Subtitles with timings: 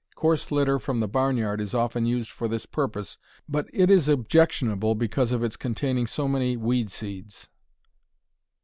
[0.15, 4.09] Coarse litter from the barn yard is often used for this purpose, but it is
[4.09, 7.49] objectionable because of its containing so many weed seeds.